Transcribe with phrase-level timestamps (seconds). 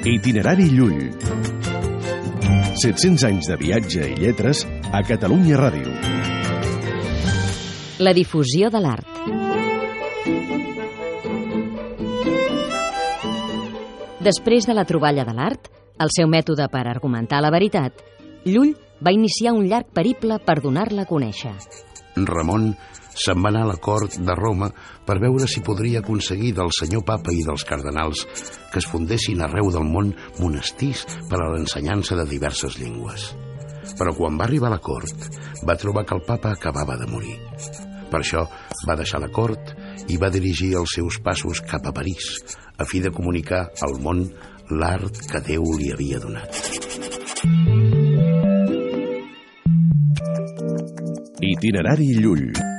[0.00, 1.10] Itinerari Llull.
[2.80, 4.62] 700 anys de viatge i lletres
[4.96, 5.92] a Catalunya Ràdio.
[8.00, 9.04] La difusió de l'art.
[14.24, 15.68] Després de la troballa de l'art,
[16.00, 18.00] el seu mètode per argumentar la veritat,
[18.48, 18.72] Llull
[19.04, 21.52] va iniciar un llarg periple per donar-la a conèixer.
[22.28, 22.70] Ramon
[23.10, 24.70] se'n va anar a la cort de Roma
[25.06, 28.24] per veure si podria aconseguir del senyor papa i dels cardenals
[28.72, 33.30] que es fundessin arreu del món monestirs per a l'ensenyança de diverses llengües.
[33.98, 35.26] Però quan va arribar a la cort,
[35.66, 37.36] va trobar que el papa acabava de morir.
[38.10, 38.44] Per això
[38.88, 39.74] va deixar la cort
[40.10, 42.32] i va dirigir els seus passos cap a París,
[42.78, 44.24] a fi de comunicar al món
[44.70, 46.89] l'art que Déu li havia donat.
[51.42, 52.69] Itinerari Llull.